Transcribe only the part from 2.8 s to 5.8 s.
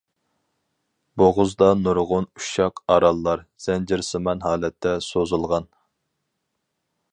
ئاراللار زەنجىرسىمان ھالەتتە سوزۇلغان.